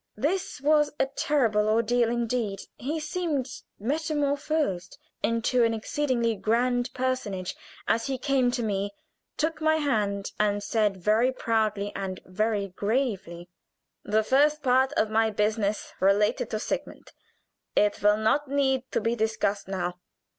This 0.17 0.59
was 0.59 0.91
a 0.99 1.05
terrible 1.05 1.69
ordeal 1.69 2.09
indeed. 2.09 2.61
He 2.79 2.99
seemed 2.99 3.45
metamorphosed 3.79 4.97
into 5.21 5.63
an 5.63 5.75
exceedingly 5.75 6.35
grand 6.35 6.91
personage 6.95 7.55
as 7.87 8.07
he 8.07 8.17
came 8.17 8.49
to 8.49 8.63
me, 8.63 8.95
took 9.37 9.61
my 9.61 9.75
hand, 9.75 10.31
and 10.39 10.63
said, 10.63 10.97
very 10.97 11.31
proudly 11.31 11.91
and 11.95 12.19
very 12.25 12.69
gravely: 12.69 13.47
"The 14.03 14.23
first 14.23 14.63
part 14.63 14.91
of 14.93 15.11
my 15.11 15.29
business 15.29 15.93
related 15.99 16.49
to 16.49 16.57
Sigmund. 16.57 17.11
It 17.75 18.01
will 18.01 18.17
not 18.17 18.47
need 18.47 18.91
to 18.93 19.01
be 19.01 19.15
discussed 19.15 19.67
now. 19.67 19.99